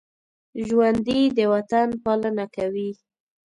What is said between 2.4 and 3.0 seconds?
کوي